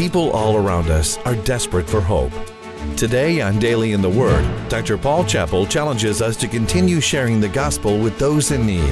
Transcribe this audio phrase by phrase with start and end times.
[0.00, 2.32] People all around us are desperate for hope.
[2.96, 4.96] Today on Daily in the Word, Dr.
[4.96, 8.88] Paul Chappell challenges us to continue sharing the gospel with those in need.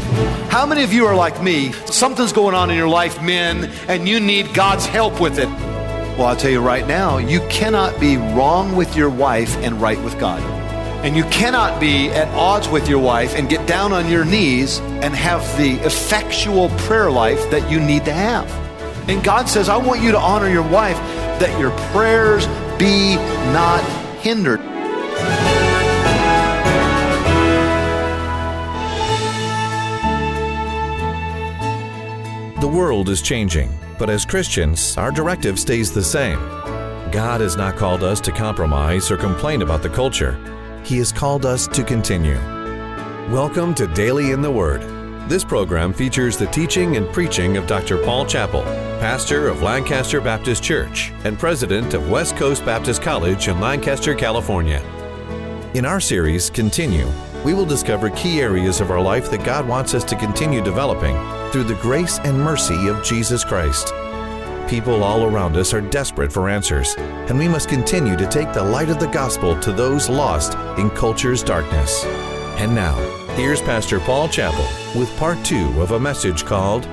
[0.50, 1.72] How many of you are like me?
[1.86, 5.48] Something's going on in your life, men, and you need God's help with it.
[6.18, 9.98] Well, I'll tell you right now, you cannot be wrong with your wife and right
[10.02, 10.42] with God.
[11.06, 14.80] And you cannot be at odds with your wife and get down on your knees
[14.80, 18.67] and have the effectual prayer life that you need to have.
[19.08, 20.98] And God says, I want you to honor your wife
[21.40, 22.46] that your prayers
[22.78, 23.16] be
[23.54, 23.82] not
[24.20, 24.60] hindered.
[32.60, 36.38] The world is changing, but as Christians, our directive stays the same.
[37.10, 40.36] God has not called us to compromise or complain about the culture.
[40.84, 42.36] He has called us to continue.
[43.32, 44.82] Welcome to Daily in the Word.
[45.30, 48.02] This program features the teaching and preaching of Dr.
[48.04, 48.64] Paul Chappell,
[48.98, 54.82] pastor of Lancaster Baptist Church and president of West Coast Baptist College in Lancaster, California.
[55.74, 57.08] In our series, Continue,
[57.44, 61.14] we will discover key areas of our life that God wants us to continue developing
[61.52, 63.92] through the grace and mercy of Jesus Christ.
[64.68, 68.64] People all around us are desperate for answers, and we must continue to take the
[68.64, 72.04] light of the gospel to those lost in culture's darkness.
[72.58, 72.96] And now,
[73.36, 76.88] here's Pastor Paul Chappell with part two of a message called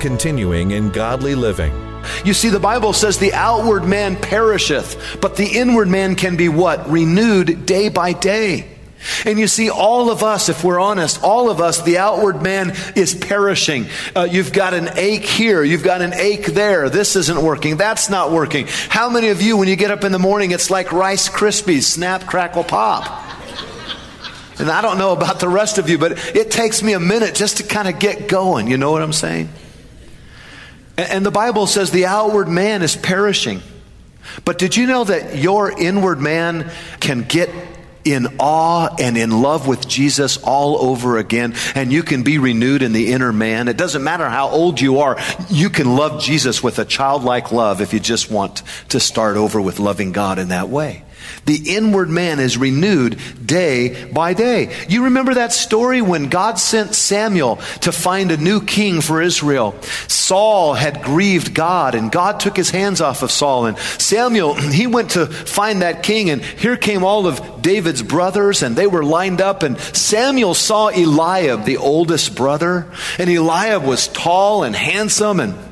[0.00, 1.72] Continuing in Godly Living.
[2.24, 6.48] You see, the Bible says the outward man perisheth, but the inward man can be
[6.48, 6.88] what?
[6.88, 8.68] Renewed day by day.
[9.24, 12.74] And you see, all of us, if we're honest, all of us, the outward man
[12.96, 13.86] is perishing.
[14.14, 15.62] Uh, you've got an ache here.
[15.62, 16.90] You've got an ache there.
[16.90, 17.76] This isn't working.
[17.76, 18.66] That's not working.
[18.88, 21.82] How many of you, when you get up in the morning, it's like Rice Krispies,
[21.82, 23.24] snap, crackle, pop?
[24.58, 27.36] And I don't know about the rest of you, but it takes me a minute
[27.36, 28.66] just to kind of get going.
[28.66, 29.48] You know what I'm saying?
[30.98, 33.62] And, the Bible says the outward man is perishing.
[34.44, 37.48] But did you know that your inward man can get
[38.04, 42.82] in awe and in love with Jesus all over again, and you can be renewed
[42.82, 43.68] in the inner man.
[43.68, 45.18] It doesn't matter how old you are,
[45.50, 49.60] you can love Jesus with a childlike love if you just want to start over
[49.60, 51.04] with loving God in that way.
[51.44, 54.74] The inward man is renewed day by day.
[54.88, 59.74] You remember that story when God sent Samuel to find a new king for Israel?
[60.08, 63.66] Saul had grieved God and God took his hands off of Saul.
[63.66, 68.62] And Samuel, he went to find that king and here came all of David's brothers
[68.62, 69.62] and they were lined up.
[69.62, 72.90] And Samuel saw Eliab, the oldest brother.
[73.18, 75.67] And Eliab was tall and handsome and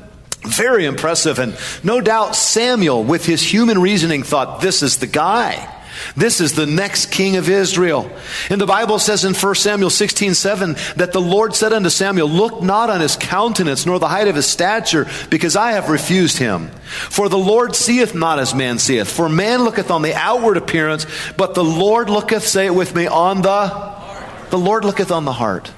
[0.47, 1.39] very impressive.
[1.39, 5.73] And no doubt Samuel, with his human reasoning, thought, this is the guy.
[6.15, 8.09] This is the next king of Israel.
[8.49, 12.29] And the Bible says in 1 Samuel 16, 7, that the Lord said unto Samuel,
[12.29, 16.37] Look not on his countenance, nor the height of his stature, because I have refused
[16.37, 16.67] him.
[17.09, 19.09] For the Lord seeth not as man seeth.
[19.09, 23.07] For man looketh on the outward appearance, but the Lord looketh, say it with me,
[23.07, 23.97] on the
[24.49, 25.71] the Lord looketh on the heart.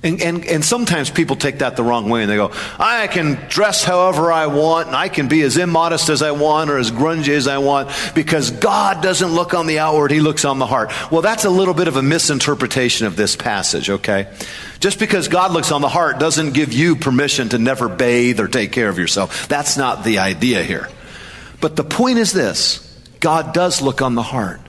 [0.00, 3.34] And, and, and sometimes people take that the wrong way and they go, I can
[3.48, 6.92] dress however I want and I can be as immodest as I want or as
[6.92, 10.66] grungy as I want because God doesn't look on the outward, He looks on the
[10.66, 10.92] heart.
[11.10, 14.32] Well, that's a little bit of a misinterpretation of this passage, okay?
[14.78, 18.46] Just because God looks on the heart doesn't give you permission to never bathe or
[18.46, 19.48] take care of yourself.
[19.48, 20.88] That's not the idea here.
[21.60, 22.84] But the point is this
[23.18, 24.60] God does look on the heart.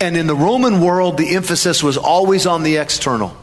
[0.00, 3.36] And in the Roman world, the emphasis was always on the external.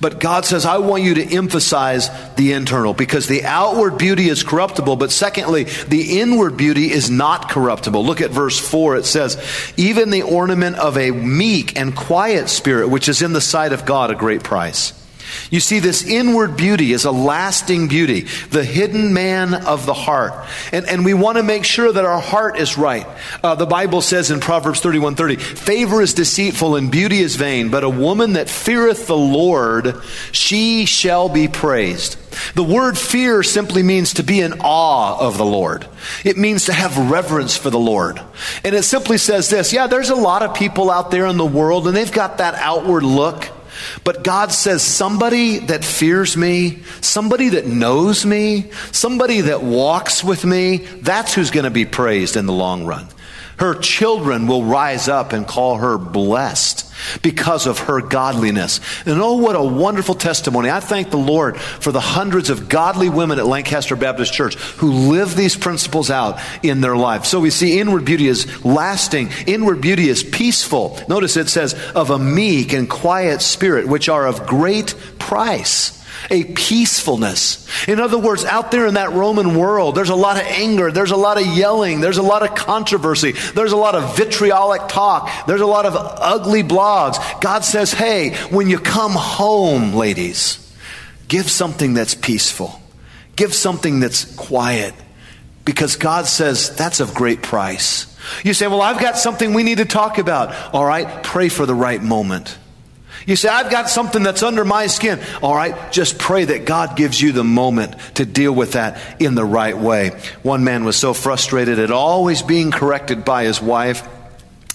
[0.00, 4.42] But God says, I want you to emphasize the internal because the outward beauty is
[4.42, 8.04] corruptible, but secondly, the inward beauty is not corruptible.
[8.04, 8.96] Look at verse 4.
[8.96, 9.42] It says,
[9.76, 13.84] Even the ornament of a meek and quiet spirit, which is in the sight of
[13.84, 14.92] God, a great price.
[15.50, 20.32] You see, this inward beauty is a lasting beauty, the hidden man of the heart.
[20.72, 23.06] And, and we want to make sure that our heart is right.
[23.42, 27.70] Uh, the Bible says in Proverbs 31 30, favor is deceitful and beauty is vain,
[27.70, 29.96] but a woman that feareth the Lord,
[30.32, 32.16] she shall be praised.
[32.54, 35.86] The word fear simply means to be in awe of the Lord.
[36.24, 38.20] It means to have reverence for the Lord.
[38.64, 41.46] And it simply says this yeah, there's a lot of people out there in the
[41.46, 43.48] world, and they've got that outward look.
[44.04, 50.44] But God says, somebody that fears me, somebody that knows me, somebody that walks with
[50.44, 53.08] me, that's who's going to be praised in the long run.
[53.58, 56.85] Her children will rise up and call her blessed
[57.22, 58.80] because of her godliness.
[59.06, 60.70] And oh, what a wonderful testimony.
[60.70, 64.92] I thank the Lord for the hundreds of godly women at Lancaster Baptist Church who
[64.92, 67.24] live these principles out in their life.
[67.24, 70.98] So we see inward beauty is lasting, inward beauty is peaceful.
[71.08, 75.95] Notice it says, of a meek and quiet spirit, which are of great price.
[76.30, 77.66] A peacefulness.
[77.88, 81.10] In other words, out there in that Roman world, there's a lot of anger, there's
[81.10, 85.46] a lot of yelling, there's a lot of controversy, there's a lot of vitriolic talk,
[85.46, 87.18] there's a lot of ugly blogs.
[87.40, 90.74] God says, hey, when you come home, ladies,
[91.28, 92.80] give something that's peaceful,
[93.36, 94.94] give something that's quiet,
[95.64, 98.16] because God says that's of great price.
[98.44, 100.74] You say, well, I've got something we need to talk about.
[100.74, 102.56] All right, pray for the right moment.
[103.26, 105.20] You say, I've got something that's under my skin.
[105.42, 109.34] All right, just pray that God gives you the moment to deal with that in
[109.34, 110.10] the right way.
[110.44, 114.06] One man was so frustrated at always being corrected by his wife.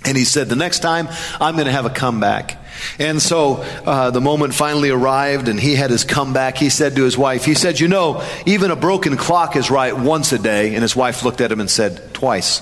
[0.03, 1.07] And he said, The next time
[1.39, 2.57] I'm going to have a comeback.
[3.00, 6.57] And so uh, the moment finally arrived and he had his comeback.
[6.57, 9.95] He said to his wife, He said, You know, even a broken clock is right
[9.95, 10.74] once a day.
[10.74, 12.62] And his wife looked at him and said, Twice.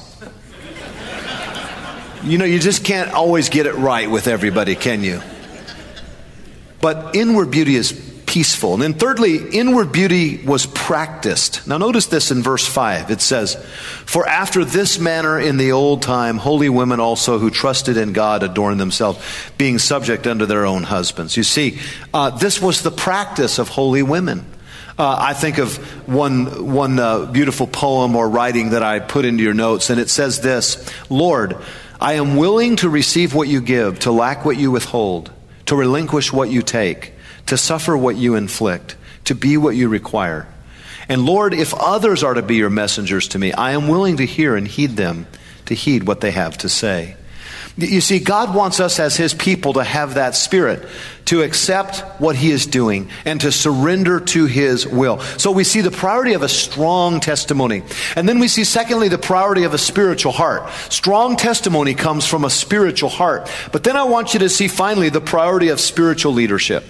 [2.23, 5.21] you know, you just can't always get it right with everybody, can you?
[6.81, 7.91] But inward beauty is
[8.29, 8.75] peaceful.
[8.75, 11.67] And then, thirdly, inward beauty was practiced.
[11.67, 13.09] Now, notice this in verse 5.
[13.09, 13.55] It says,
[14.05, 18.43] For after this manner in the old time, holy women also who trusted in God
[18.43, 19.19] adorned themselves,
[19.57, 21.37] being subject unto their own husbands.
[21.37, 21.79] You see,
[22.13, 24.45] uh, this was the practice of holy women.
[24.95, 25.77] Uh, I think of
[26.07, 30.09] one, one uh, beautiful poem or writing that I put into your notes, and it
[30.09, 31.57] says this Lord,
[31.99, 35.31] I am willing to receive what you give, to lack what you withhold
[35.69, 37.13] to relinquish what you take,
[37.45, 38.95] to suffer what you inflict,
[39.25, 40.47] to be what you require.
[41.07, 44.25] And Lord, if others are to be your messengers to me, I am willing to
[44.25, 45.27] hear and heed them,
[45.67, 47.17] to heed what they have to say.
[47.79, 50.87] You see, God wants us as His people to have that spirit,
[51.25, 55.19] to accept what He is doing and to surrender to His will.
[55.37, 57.83] So we see the priority of a strong testimony.
[58.15, 60.69] And then we see, secondly, the priority of a spiritual heart.
[60.89, 63.49] Strong testimony comes from a spiritual heart.
[63.71, 66.83] But then I want you to see, finally, the priority of spiritual leadership.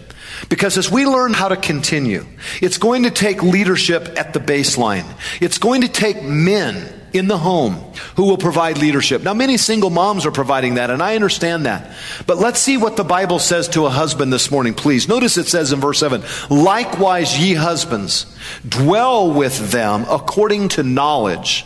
[0.48, 2.26] Because as we learn how to continue,
[2.62, 5.06] it's going to take leadership at the baseline.
[5.42, 7.74] It's going to take men in the home
[8.16, 9.24] who will provide leadership.
[9.24, 11.96] Now, many single moms are providing that, and I understand that.
[12.28, 15.08] But let's see what the Bible says to a husband this morning, please.
[15.08, 18.26] Notice it says in verse 7 Likewise, ye husbands,
[18.68, 21.66] dwell with them according to knowledge,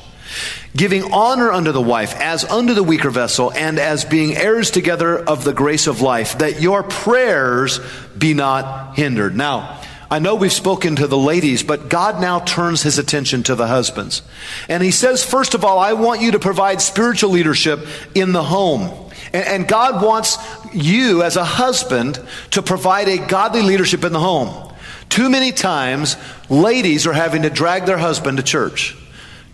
[0.76, 5.18] giving honor unto the wife as unto the weaker vessel, and as being heirs together
[5.18, 7.80] of the grace of life, that your prayers
[8.18, 9.36] be not hindered.
[9.36, 9.82] Now,
[10.14, 13.66] I know we've spoken to the ladies, but God now turns his attention to the
[13.66, 14.22] husbands.
[14.70, 18.44] And he says, first of all, I want you to provide spiritual leadership in the
[18.44, 19.12] home.
[19.34, 20.38] And, God wants
[20.72, 22.22] you as a husband
[22.52, 24.72] to provide a godly leadership in the home.
[25.10, 26.16] Too many times,
[26.48, 28.96] ladies are having to drag their husband to church.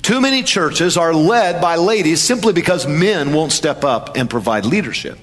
[0.02, 4.66] Too many churches are led by ladies simply because men won't step up and provide
[4.66, 5.18] leadership.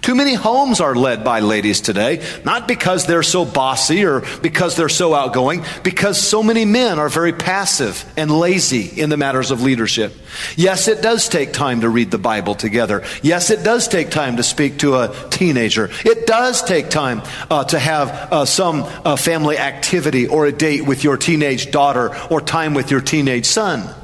[0.00, 4.76] Too many homes are led by ladies today, not because they're so bossy or because
[4.76, 9.50] they're so outgoing, because so many men are very passive and lazy in the matters
[9.50, 10.12] of leadership.
[10.56, 13.04] Yes, it does take time to read the Bible together.
[13.22, 15.90] Yes, it does take time to speak to a teenager.
[16.04, 20.86] It does take time uh, to have uh, some uh, family activity or a date
[20.86, 23.94] with your teenage daughter or time with your teenage son.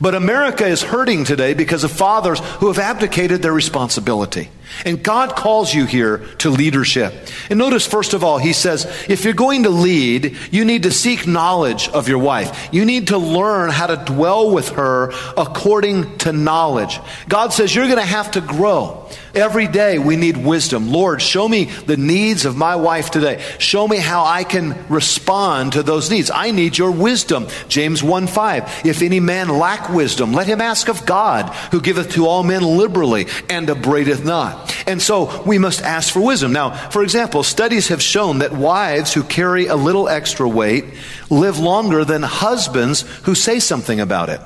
[0.00, 4.50] But America is hurting today because of fathers who have abdicated their responsibility.
[4.84, 7.12] And God calls you here to leadership.
[7.50, 10.92] And notice, first of all, he says, if you're going to lead, you need to
[10.92, 12.68] seek knowledge of your wife.
[12.72, 17.00] You need to learn how to dwell with her according to knowledge.
[17.28, 19.08] God says you're going to have to grow.
[19.34, 20.90] Every day we need wisdom.
[20.90, 23.42] Lord, show me the needs of my wife today.
[23.58, 26.30] Show me how I can respond to those needs.
[26.30, 27.46] I need your wisdom.
[27.68, 28.86] James 1 5.
[28.86, 32.62] If any man lack wisdom, let him ask of God, who giveth to all men
[32.62, 34.57] liberally and upbraideth not.
[34.86, 36.52] And so we must ask for wisdom.
[36.52, 40.84] Now, for example, studies have shown that wives who carry a little extra weight
[41.30, 44.40] live longer than husbands who say something about it.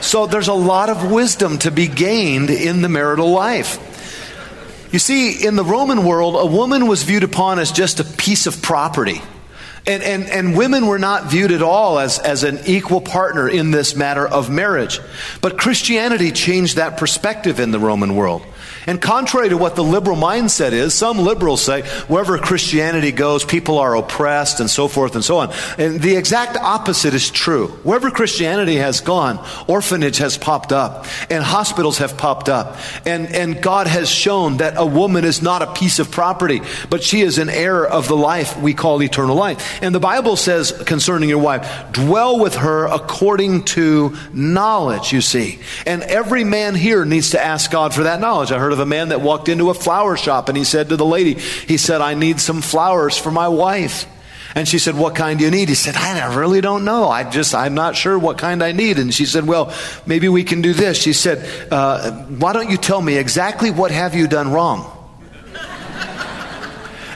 [0.00, 3.78] So there's a lot of wisdom to be gained in the marital life.
[4.92, 8.46] You see, in the Roman world, a woman was viewed upon as just a piece
[8.46, 9.20] of property.
[9.86, 13.70] And, and, and women were not viewed at all as, as an equal partner in
[13.70, 14.98] this matter of marriage.
[15.42, 18.42] But Christianity changed that perspective in the Roman world.
[18.86, 23.78] And contrary to what the liberal mindset is, some liberals say wherever Christianity goes, people
[23.78, 25.52] are oppressed and so forth and so on.
[25.78, 27.68] And the exact opposite is true.
[27.82, 32.76] Wherever Christianity has gone, orphanage has popped up and hospitals have popped up.
[33.06, 36.60] And, and God has shown that a woman is not a piece of property,
[36.90, 39.82] but she is an heir of the life we call eternal life.
[39.82, 45.58] And the Bible says concerning your wife, dwell with her according to knowledge, you see.
[45.86, 48.52] And every man here needs to ask God for that knowledge.
[48.52, 50.96] I heard of a man that walked into a flower shop and he said to
[50.96, 54.06] the lady, he said, I need some flowers for my wife.
[54.54, 55.68] And she said, What kind do you need?
[55.68, 57.08] He said, I really don't know.
[57.08, 58.98] I just, I'm not sure what kind I need.
[58.98, 59.74] And she said, Well,
[60.06, 60.96] maybe we can do this.
[61.00, 64.93] She said, uh, Why don't you tell me exactly what have you done wrong?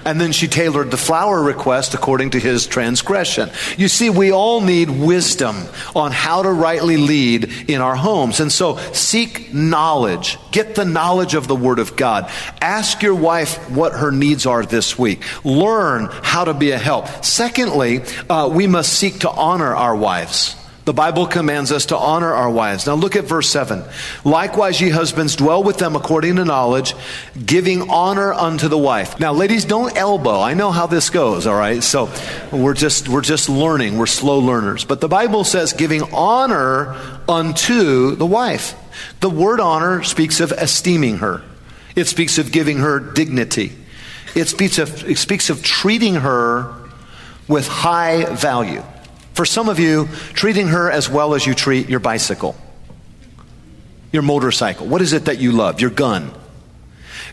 [0.09, 3.51] And then she tailored the flower request according to his transgression.
[3.77, 5.55] You see, we all need wisdom
[5.95, 8.41] on how to rightly lead in our homes.
[8.41, 10.39] And so seek knowledge.
[10.51, 12.31] Get the knowledge of the Word of God.
[12.63, 15.23] Ask your wife what her needs are this week.
[15.45, 17.07] Learn how to be a help.
[17.23, 18.01] Secondly,
[18.31, 20.57] uh, we must seek to honor our wives.
[20.89, 22.87] The Bible commands us to honor our wives.
[22.87, 23.85] Now look at verse 7.
[24.25, 26.95] Likewise, ye husbands, dwell with them according to knowledge,
[27.45, 29.21] giving honor unto the wife.
[29.21, 30.41] Now, ladies, don't elbow.
[30.41, 31.83] I know how this goes, all right?
[31.83, 32.11] So
[32.51, 33.99] we're just, we're just learning.
[33.99, 34.87] We're slow learners.
[34.87, 36.97] But the Bible says giving honor
[37.29, 38.75] unto the wife.
[39.21, 41.43] The word honor speaks of esteeming her.
[41.97, 43.73] It speaks of giving her dignity.
[44.35, 46.75] It speaks of, it speaks of treating her
[47.47, 48.83] with high value.
[49.39, 52.57] For some of you, treating her as well as you treat your bicycle,
[54.11, 54.89] your motorcycle.
[54.89, 55.81] What is it that you love?
[55.81, 56.33] Your gun.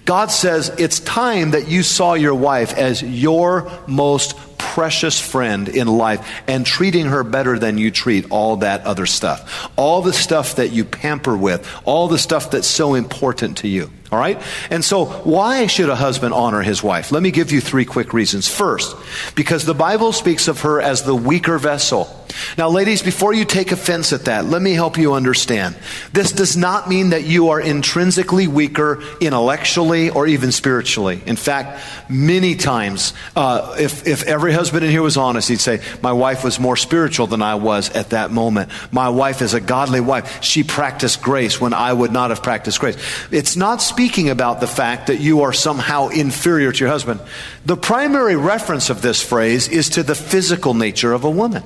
[0.06, 5.88] God says it's time that you saw your wife as your most precious friend in
[5.88, 9.72] life and treating her better than you treat all that other stuff.
[9.76, 13.90] All the stuff that you pamper with, all the stuff that's so important to you.
[14.12, 14.42] All right?
[14.70, 17.12] And so, why should a husband honor his wife?
[17.12, 18.48] Let me give you three quick reasons.
[18.48, 18.96] First,
[19.36, 22.26] because the Bible speaks of her as the weaker vessel.
[22.58, 25.76] Now, ladies, before you take offense at that, let me help you understand.
[26.14, 31.22] This does not mean that you are intrinsically weaker intellectually or even spiritually.
[31.26, 35.82] In fact, many times, uh, if, if every husband in here was honest, he'd say,
[36.02, 38.70] My wife was more spiritual than I was at that moment.
[38.92, 40.44] My wife is a godly wife.
[40.44, 42.98] She practiced grace when I would not have practiced grace.
[43.32, 47.22] It's not speaking about the fact that you are somehow inferior to your husband.
[47.66, 51.64] The primary reference of this phrase is to the physical nature of a woman.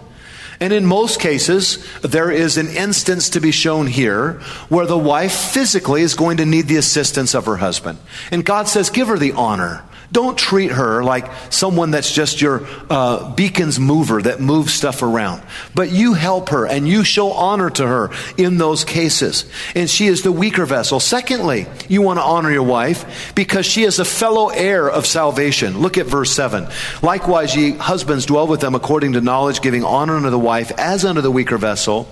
[0.60, 4.34] And in most cases, there is an instance to be shown here
[4.70, 7.98] where the wife physically is going to need the assistance of her husband.
[8.30, 9.84] And God says, give her the honor.
[10.12, 15.44] Don't treat her like someone that's just your uh, beacon's mover that moves stuff around.
[15.76, 19.46] But you help her and you show honor to her in those cases.
[19.76, 21.00] And she is the weaker vessel.
[21.00, 25.78] Secondly, you want to honor your wife because she is a fellow heir of salvation.
[25.78, 26.68] Look at verse 7.
[27.04, 31.06] Likewise, ye husbands dwell with them according to knowledge, giving honor unto the wife as
[31.06, 32.08] unto the weaker vessel,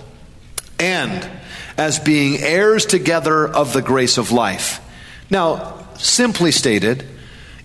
[0.79, 1.27] and
[1.77, 4.81] as being heirs together of the grace of life.
[5.31, 7.03] Now, simply stated,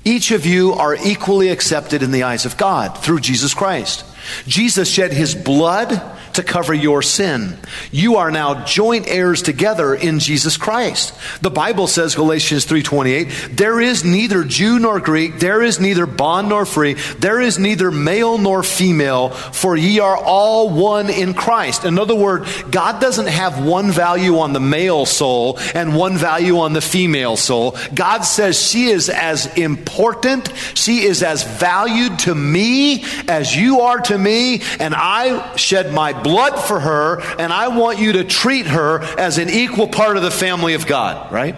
[0.04, 4.04] each of you are equally accepted in the eyes of God through Jesus Christ.
[4.46, 5.90] Jesus shed his blood
[6.34, 7.58] to cover your sin.
[7.90, 11.14] You are now joint heirs together in Jesus Christ.
[11.40, 16.48] The Bible says Galatians 3:28, there is neither Jew nor Greek, there is neither bond
[16.48, 21.84] nor free, there is neither male nor female, for ye are all one in Christ.
[21.84, 26.58] In other words, God doesn't have one value on the male soul and one value
[26.58, 27.76] on the female soul.
[27.94, 33.98] God says she is as important, she is as valued to me as you are
[34.00, 38.66] to me, and I shed my blood for her, and I want you to treat
[38.66, 41.56] her as an equal part of the family of God, right?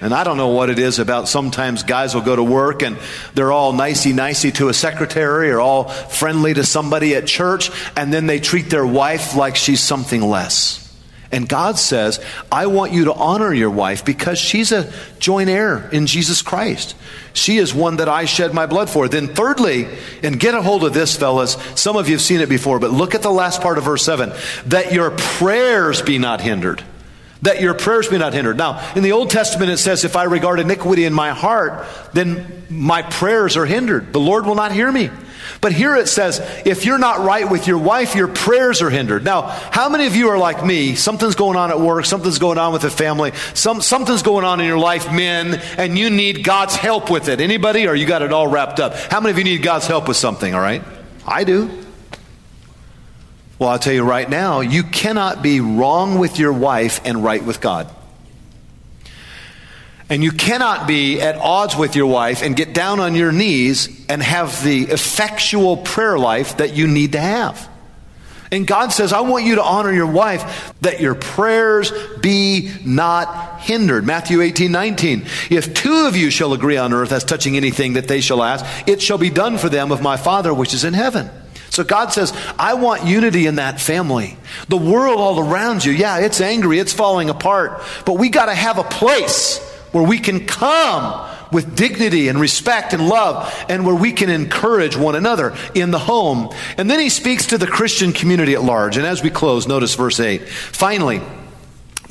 [0.00, 2.98] And I don't know what it is about sometimes guys will go to work and
[3.34, 8.12] they're all nicey nicey to a secretary or all friendly to somebody at church, and
[8.12, 10.85] then they treat their wife like she's something less.
[11.32, 15.88] And God says, I want you to honor your wife because she's a joint heir
[15.90, 16.94] in Jesus Christ.
[17.32, 19.08] She is one that I shed my blood for.
[19.08, 19.88] Then, thirdly,
[20.22, 22.92] and get a hold of this, fellas, some of you have seen it before, but
[22.92, 24.32] look at the last part of verse 7
[24.66, 26.82] that your prayers be not hindered.
[27.42, 28.56] That your prayers be not hindered.
[28.56, 32.64] Now, in the Old Testament, it says, If I regard iniquity in my heart, then
[32.70, 34.12] my prayers are hindered.
[34.12, 35.10] The Lord will not hear me.
[35.66, 39.24] But here it says, if you're not right with your wife, your prayers are hindered.
[39.24, 40.94] Now, how many of you are like me?
[40.94, 44.60] Something's going on at work, something's going on with the family, some, something's going on
[44.60, 47.40] in your life, men, and you need God's help with it.
[47.40, 47.88] Anybody?
[47.88, 48.94] Or you got it all wrapped up?
[48.94, 50.84] How many of you need God's help with something, all right?
[51.26, 51.68] I do.
[53.58, 57.42] Well, I'll tell you right now, you cannot be wrong with your wife and right
[57.42, 57.92] with God.
[60.08, 64.06] And you cannot be at odds with your wife and get down on your knees
[64.08, 67.68] and have the effectual prayer life that you need to have.
[68.52, 73.60] And God says, I want you to honor your wife that your prayers be not
[73.60, 74.06] hindered.
[74.06, 75.26] Matthew 18, 19.
[75.50, 78.64] If two of you shall agree on earth as touching anything that they shall ask,
[78.88, 81.28] it shall be done for them of my Father which is in heaven.
[81.70, 84.36] So God says, I want unity in that family.
[84.68, 88.54] The world all around you, yeah, it's angry, it's falling apart, but we got to
[88.54, 89.58] have a place
[89.96, 94.94] where we can come with dignity and respect and love, and where we can encourage
[94.94, 96.54] one another in the home.
[96.76, 98.98] And then he speaks to the Christian community at large.
[98.98, 100.46] And as we close, notice verse 8.
[100.46, 101.22] Finally,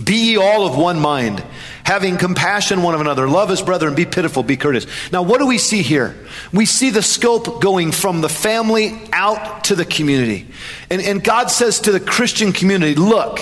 [0.03, 1.43] be ye all of one mind,
[1.83, 4.87] having compassion one of another, love as brethren, be pitiful, be courteous.
[5.11, 6.15] Now, what do we see here?
[6.51, 10.47] We see the scope going from the family out to the community.
[10.89, 13.39] And, and God says to the Christian community, look,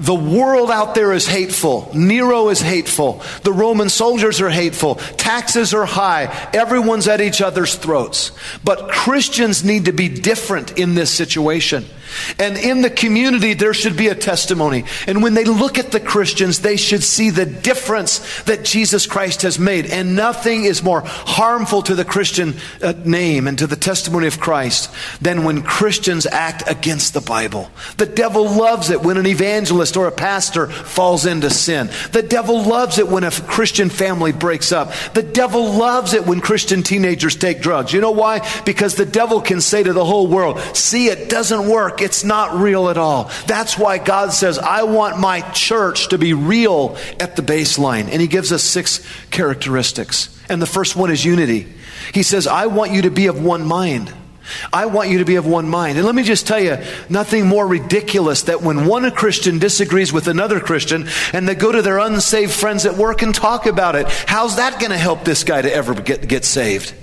[0.00, 1.90] the world out there is hateful.
[1.94, 3.22] Nero is hateful.
[3.42, 4.94] The Roman soldiers are hateful.
[4.94, 6.48] Taxes are high.
[6.54, 8.32] Everyone's at each other's throats.
[8.64, 11.84] But Christians need to be different in this situation.
[12.38, 14.84] And in the community, there should be a testimony.
[15.06, 19.42] And when they look at the Christians, they should see the difference that Jesus Christ
[19.42, 19.86] has made.
[19.86, 24.40] And nothing is more harmful to the Christian uh, name and to the testimony of
[24.40, 24.90] Christ
[25.20, 27.70] than when Christians act against the Bible.
[27.96, 31.90] The devil loves it when an evangelist or a pastor falls into sin.
[32.12, 34.92] The devil loves it when a Christian family breaks up.
[35.14, 37.92] The devil loves it when Christian teenagers take drugs.
[37.92, 38.46] You know why?
[38.64, 41.99] Because the devil can say to the whole world, see, it doesn't work.
[42.00, 43.30] It's not real at all.
[43.46, 48.08] That's why God says, I want my church to be real at the baseline.
[48.10, 50.36] And He gives us six characteristics.
[50.48, 51.72] And the first one is unity.
[52.12, 54.12] He says, I want you to be of one mind.
[54.72, 55.96] I want you to be of one mind.
[55.96, 56.78] And let me just tell you,
[57.08, 61.82] nothing more ridiculous that when one Christian disagrees with another Christian and they go to
[61.82, 64.08] their unsaved friends at work and talk about it.
[64.08, 66.94] How's that going to help this guy to ever get, get saved?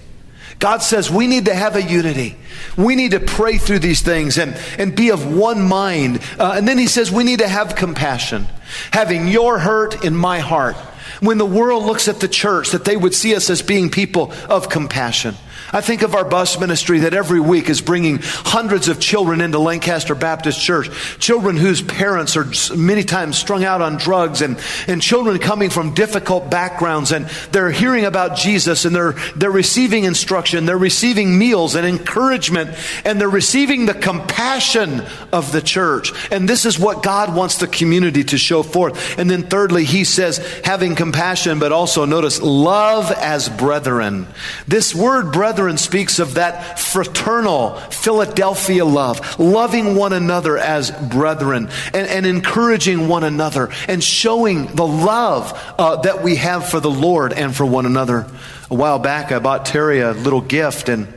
[0.59, 2.35] God says we need to have a unity.
[2.75, 6.21] We need to pray through these things and, and be of one mind.
[6.39, 8.47] Uh, and then he says we need to have compassion,
[8.91, 10.75] having your hurt in my heart.
[11.19, 14.33] When the world looks at the church, that they would see us as being people
[14.49, 15.35] of compassion.
[15.73, 19.59] I think of our bus ministry that every week is bringing hundreds of children into
[19.59, 20.89] Lancaster Baptist Church.
[21.19, 24.57] Children whose parents are many times strung out on drugs and,
[24.87, 30.05] and children coming from difficult backgrounds and they're hearing about Jesus and they're, they're receiving
[30.05, 30.65] instruction.
[30.65, 32.71] They're receiving meals and encouragement
[33.03, 35.01] and they're receiving the compassion
[35.33, 36.13] of the church.
[36.31, 39.19] And this is what God wants the community to show forth.
[39.19, 44.27] And then thirdly, he says having compassion, but also notice love as brethren.
[44.65, 51.67] This word brethren brethren speaks of that fraternal Philadelphia love, loving one another as brethren
[51.95, 56.91] and, and encouraging one another and showing the love uh, that we have for the
[56.91, 58.27] Lord and for one another.
[58.69, 61.11] A while back, I bought Terry a little gift, and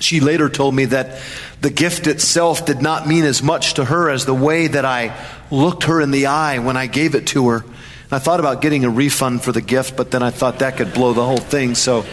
[0.00, 1.20] she later told me that
[1.60, 5.14] the gift itself did not mean as much to her as the way that I
[5.50, 7.64] looked her in the eye when I gave it to her.
[8.10, 10.94] I thought about getting a refund for the gift, but then I thought that could
[10.94, 11.74] blow the whole thing.
[11.74, 12.06] So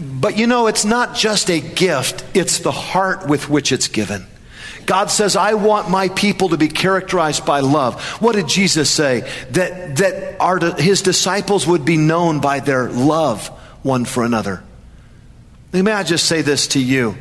[0.00, 4.26] but you know, it's not just a gift, it's the heart with which it's given.
[4.86, 8.02] God says, I want my people to be characterized by love.
[8.20, 9.20] What did Jesus say?
[9.50, 13.46] That, that our, his disciples would be known by their love
[13.82, 14.62] one for another.
[15.72, 17.16] May I just say this to you?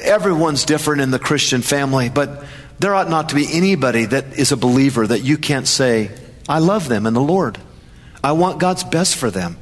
[0.00, 2.44] Everyone's different in the Christian family, but
[2.78, 6.10] there ought not to be anybody that is a believer that you can't say,
[6.48, 7.58] I love them in the Lord.
[8.22, 9.56] I want God's best for them,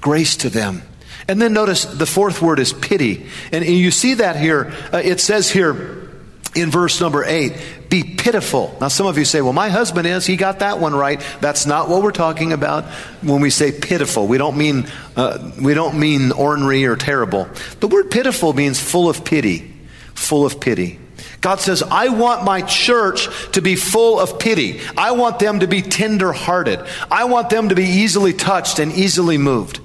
[0.00, 0.82] grace to them.
[1.28, 3.26] And then notice the fourth word is pity.
[3.52, 4.72] And you see that here.
[4.92, 6.10] Uh, it says here
[6.54, 7.54] in verse number eight,
[7.88, 8.76] be pitiful.
[8.80, 10.26] Now, some of you say, well, my husband is.
[10.26, 11.22] He got that one right.
[11.40, 12.84] That's not what we're talking about
[13.22, 14.26] when we say pitiful.
[14.26, 17.48] We don't mean, uh, we don't mean ornery or terrible.
[17.80, 19.74] The word pitiful means full of pity.
[20.14, 20.98] Full of pity.
[21.40, 24.80] God says, I want my church to be full of pity.
[24.96, 26.80] I want them to be tender hearted.
[27.10, 29.80] I want them to be easily touched and easily moved.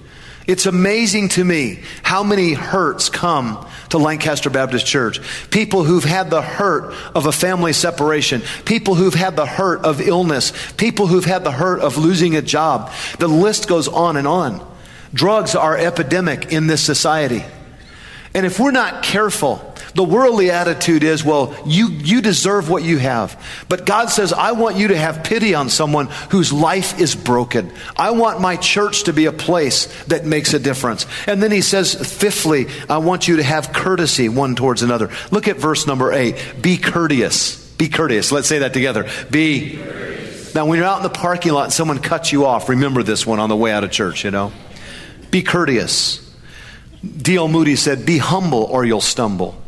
[0.48, 5.20] It's amazing to me how many hurts come to Lancaster Baptist Church.
[5.52, 10.00] People who've had the hurt of a family separation, people who've had the hurt of
[10.00, 12.94] illness, people who've had the hurt of losing a job.
[13.20, 14.66] The list goes on and on.
[15.14, 17.44] Drugs are epidemic in this society.
[18.34, 19.67] And if we're not careful,
[19.98, 23.44] the worldly attitude is, well, you, you deserve what you have.
[23.68, 27.72] But God says, I want you to have pity on someone whose life is broken.
[27.96, 31.08] I want my church to be a place that makes a difference.
[31.26, 35.10] And then he says, fifthly, I want you to have courtesy one towards another.
[35.32, 36.36] Look at verse number eight.
[36.62, 37.68] Be courteous.
[37.72, 38.32] Be courteous.
[38.32, 39.10] Let's say that together.
[39.32, 39.78] Be.
[40.54, 43.26] Now, when you're out in the parking lot and someone cuts you off, remember this
[43.26, 44.52] one on the way out of church, you know?
[45.32, 46.24] Be courteous.
[47.04, 47.48] D.L.
[47.48, 49.60] Moody said, Be humble or you'll stumble.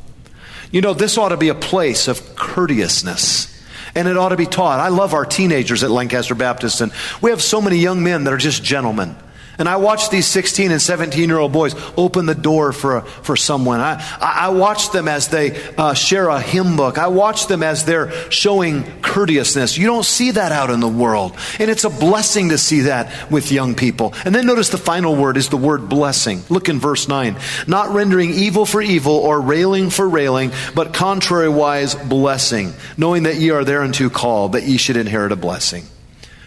[0.71, 3.47] You know, this ought to be a place of courteousness.
[3.95, 4.79] And it ought to be taught.
[4.79, 8.34] I love our teenagers at Lancaster Baptist, and we have so many young men that
[8.34, 9.15] are just gentlemen.
[9.59, 13.35] And I watch these 16 and 17 year old boys open the door for, for
[13.35, 13.81] someone.
[13.81, 16.97] I, I watch them as they uh, share a hymn book.
[16.97, 19.77] I watch them as they're showing courteousness.
[19.77, 21.35] You don't see that out in the world.
[21.59, 24.13] And it's a blessing to see that with young people.
[24.23, 26.41] And then notice the final word is the word blessing.
[26.49, 27.35] Look in verse 9.
[27.67, 33.49] Not rendering evil for evil or railing for railing, but contrariwise blessing, knowing that ye
[33.49, 35.83] are thereunto called, that ye should inherit a blessing.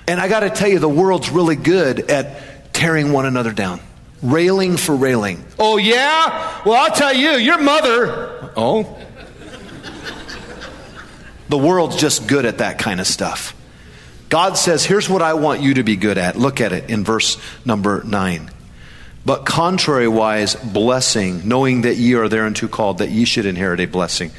[0.09, 3.81] And I got to tell you, the world's really good at tearing one another down,
[4.23, 5.45] railing for railing.
[5.59, 6.63] Oh, yeah?
[6.65, 8.51] Well, I'll tell you, your mother.
[8.57, 8.99] Oh.
[11.49, 13.55] the world's just good at that kind of stuff.
[14.29, 16.37] God says, here's what I want you to be good at.
[16.37, 18.51] Look at it in verse number 9.
[19.25, 24.33] But contrariwise, blessing, knowing that ye are thereunto called, that ye should inherit a blessing.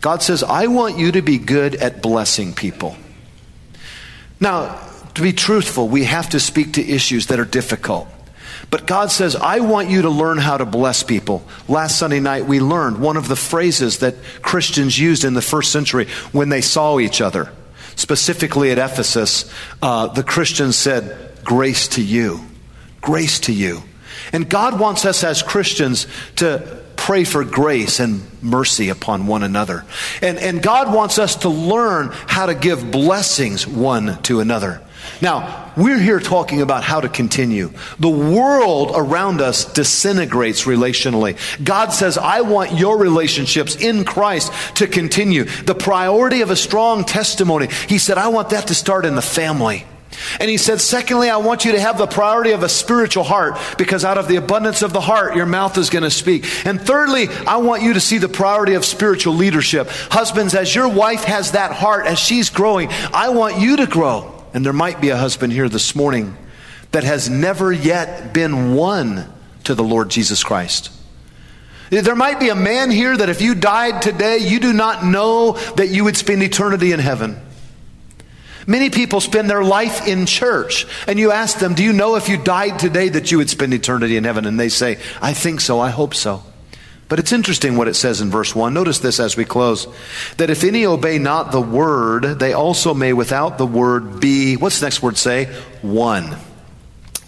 [0.00, 2.96] God says, I want you to be good at blessing people.
[4.40, 4.80] Now,
[5.14, 8.08] to be truthful, we have to speak to issues that are difficult.
[8.70, 11.44] But God says, I want you to learn how to bless people.
[11.68, 15.70] Last Sunday night, we learned one of the phrases that Christians used in the first
[15.70, 17.52] century when they saw each other.
[17.96, 19.50] Specifically at Ephesus,
[19.80, 22.40] uh, the Christians said, Grace to you.
[23.00, 23.82] Grace to you.
[24.32, 29.84] And God wants us as Christians to pray for grace and mercy upon one another.
[30.22, 34.80] And, and God wants us to learn how to give blessings one to another.
[35.20, 37.72] Now, we're here talking about how to continue.
[37.98, 41.36] The world around us disintegrates relationally.
[41.62, 45.44] God says, I want your relationships in Christ to continue.
[45.44, 49.22] The priority of a strong testimony, He said, I want that to start in the
[49.22, 49.86] family.
[50.40, 53.58] And he said, secondly, I want you to have the priority of a spiritual heart
[53.78, 56.44] because out of the abundance of the heart, your mouth is going to speak.
[56.66, 59.88] And thirdly, I want you to see the priority of spiritual leadership.
[59.88, 64.33] Husbands, as your wife has that heart, as she's growing, I want you to grow.
[64.54, 66.36] And there might be a husband here this morning
[66.92, 69.30] that has never yet been won
[69.64, 70.90] to the Lord Jesus Christ.
[71.90, 75.52] There might be a man here that if you died today, you do not know
[75.76, 77.40] that you would spend eternity in heaven.
[78.66, 82.28] Many people spend their life in church, and you ask them, Do you know if
[82.28, 84.46] you died today that you would spend eternity in heaven?
[84.46, 86.42] And they say, I think so, I hope so.
[87.08, 88.72] But it's interesting what it says in verse 1.
[88.72, 89.86] Notice this as we close
[90.38, 94.80] that if any obey not the word, they also may without the word be, what's
[94.80, 95.54] the next word say?
[95.82, 96.36] Won.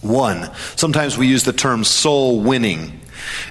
[0.03, 0.51] Won.
[0.77, 3.01] Sometimes we use the term soul winning.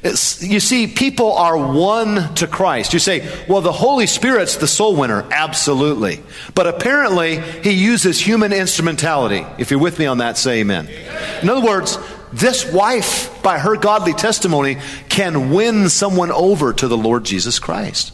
[0.04, 2.94] It's, you see, people are won to Christ.
[2.94, 5.26] You say, well, the Holy Spirit's the soul winner.
[5.32, 6.22] Absolutely.
[6.54, 9.46] But apparently, he uses human instrumentality.
[9.58, 10.88] If you're with me on that, say amen.
[11.42, 11.98] In other words,
[12.36, 14.78] this wife, by her godly testimony,
[15.10, 18.14] can win someone over to the Lord Jesus Christ.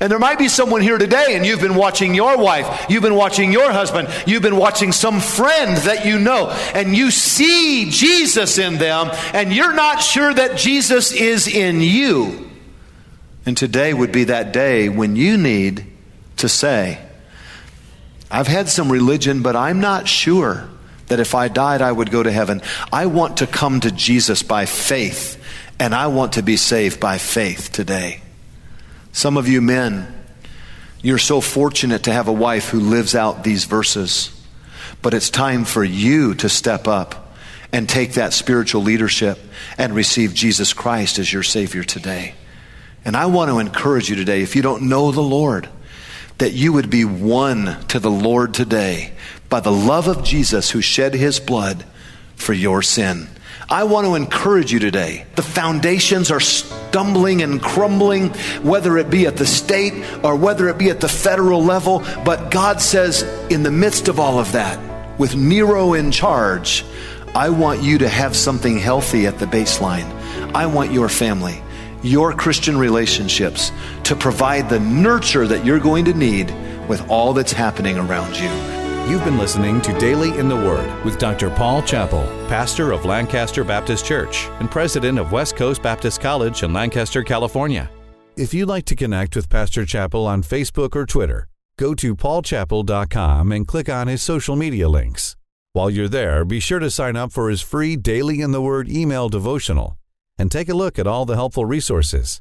[0.00, 3.14] And there might be someone here today, and you've been watching your wife, you've been
[3.14, 8.58] watching your husband, you've been watching some friend that you know, and you see Jesus
[8.58, 12.50] in them, and you're not sure that Jesus is in you.
[13.44, 15.86] And today would be that day when you need
[16.38, 16.98] to say,
[18.30, 20.68] I've had some religion, but I'm not sure
[21.12, 22.62] that if I died, I would go to heaven.
[22.90, 25.38] I want to come to Jesus by faith,
[25.78, 28.22] and I want to be saved by faith today.
[29.12, 30.10] Some of you men,
[31.02, 34.32] you're so fortunate to have a wife who lives out these verses,
[35.02, 37.34] but it's time for you to step up
[37.74, 39.38] and take that spiritual leadership
[39.76, 42.32] and receive Jesus Christ as your Savior today.
[43.04, 45.68] And I want to encourage you today, if you don't know the Lord,
[46.38, 49.12] that you would be won to the Lord today
[49.52, 51.84] by the love of Jesus who shed his blood
[52.36, 53.28] for your sin.
[53.68, 55.26] I want to encourage you today.
[55.36, 58.30] The foundations are stumbling and crumbling,
[58.62, 59.92] whether it be at the state
[60.24, 61.98] or whether it be at the federal level.
[62.24, 64.80] But God says, in the midst of all of that,
[65.20, 66.82] with Nero in charge,
[67.34, 70.10] I want you to have something healthy at the baseline.
[70.54, 71.62] I want your family,
[72.02, 73.70] your Christian relationships
[74.04, 76.50] to provide the nurture that you're going to need
[76.88, 78.81] with all that's happening around you.
[79.08, 81.50] You've been listening to Daily in the Word with Dr.
[81.50, 86.72] Paul Chappell, pastor of Lancaster Baptist Church and president of West Coast Baptist College in
[86.72, 87.90] Lancaster, California.
[88.36, 93.50] If you'd like to connect with Pastor Chappell on Facebook or Twitter, go to paulchappell.com
[93.50, 95.36] and click on his social media links.
[95.72, 98.88] While you're there, be sure to sign up for his free Daily in the Word
[98.88, 99.98] email devotional
[100.38, 102.40] and take a look at all the helpful resources.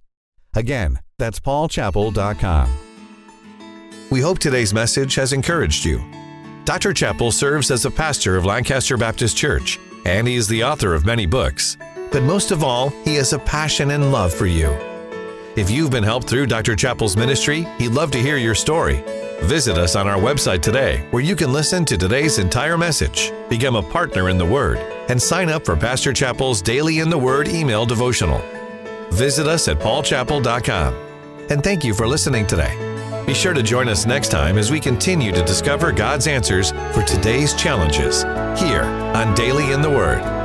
[0.53, 2.71] Again, that's paulchappell.com.
[4.11, 6.20] We hope today's message has encouraged you.
[6.65, 6.93] Dr.
[6.93, 11.05] Chappell serves as a pastor of Lancaster Baptist Church, and he is the author of
[11.05, 11.77] many books.
[12.11, 14.69] But most of all, he has a passion and love for you.
[15.55, 16.75] If you've been helped through Dr.
[16.75, 19.03] Chappell's ministry, he'd love to hear your story.
[19.41, 23.75] Visit us on our website today, where you can listen to today's entire message, become
[23.75, 24.77] a partner in the Word,
[25.09, 28.39] and sign up for Pastor Chappell's Daily in the Word email devotional.
[29.11, 30.93] Visit us at paulchappell.com.
[31.49, 32.90] And thank you for listening today.
[33.25, 37.03] Be sure to join us next time as we continue to discover God's answers for
[37.03, 38.23] today's challenges
[38.61, 40.40] here on Daily in the Word.